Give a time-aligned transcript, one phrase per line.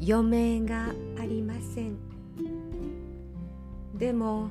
[0.00, 0.86] 余命が
[1.18, 1.96] ありません。
[3.96, 4.50] でも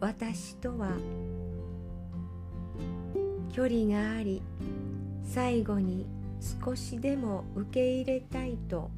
[0.00, 0.96] 私とは
[3.52, 4.42] 距離があり
[5.24, 6.06] 最後に
[6.64, 8.90] 少しでも受け入れたいと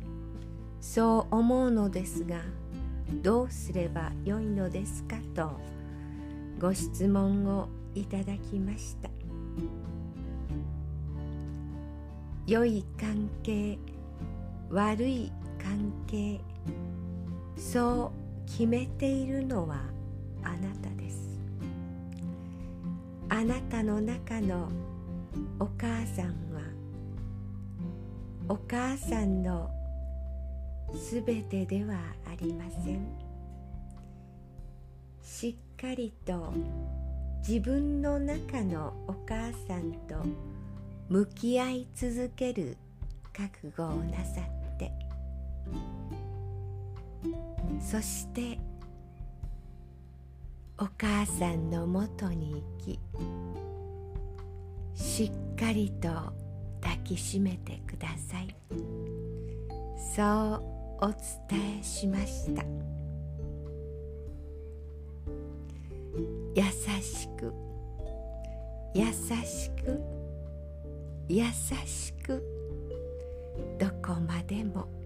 [0.81, 2.41] そう思うのですが
[3.23, 5.61] どうすればよいのですかと
[6.59, 9.11] ご質問をいただきました。
[12.47, 13.79] 良い関係
[14.73, 15.31] 悪い
[15.63, 16.41] 関係
[17.59, 18.11] そ
[18.47, 19.83] う決めているのは
[20.43, 21.39] あなたです。
[23.29, 24.71] あなたの中の
[25.59, 26.63] お母さんは
[28.49, 29.71] お母さんの
[30.95, 31.95] すべてでは
[32.27, 33.07] ありません。
[35.23, 36.51] しっかりと
[37.47, 40.17] 自分の中のお母さんと
[41.11, 42.79] 向き合い続ける
[43.35, 44.62] 覚悟をなさって
[47.83, 48.59] そして
[50.79, 52.99] お母さんのもとに行き
[54.95, 56.09] しっかりと
[56.81, 58.55] 抱きしめてください。
[60.17, 60.63] そう
[61.05, 61.09] お
[61.51, 62.65] 伝えしました。
[66.55, 66.63] 優
[67.03, 67.53] しく
[68.95, 69.07] 優
[69.45, 70.01] しく
[71.29, 71.45] 優
[71.87, 72.43] しく
[73.79, 75.02] どこまでも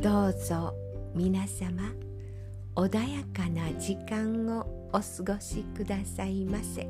[0.00, 0.74] どうぞ
[1.14, 1.92] 皆様
[2.74, 6.88] 穏やかな時間をお過ごしくださいませ。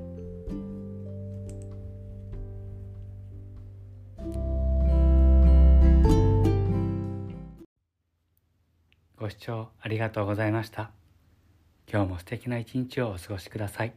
[9.17, 10.93] ご視聴ありがとうございました
[11.93, 13.93] 今日も素敵な一日をお過ごしください